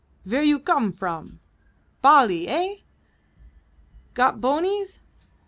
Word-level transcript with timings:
ver' 0.25 0.41
you 0.41 0.57
gome 0.57 0.91
vrom? 0.91 1.37
Bali, 2.01 2.47
eh? 2.47 2.77
Got 4.15 4.41
bonies? 4.41 4.97